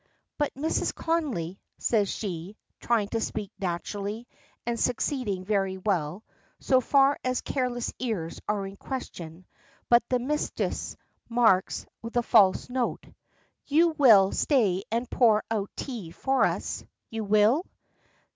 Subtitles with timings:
[0.39, 0.95] "But, Mrs.
[0.95, 4.27] Connolly," says she, trying to speak naturally,
[4.65, 6.23] and succeeding very well,
[6.59, 9.45] so far as careless ears are in question,
[9.89, 10.97] but the "misthress"
[11.29, 13.05] marks the false note,
[13.67, 17.67] "you will stay and pour out tea for us; you will?"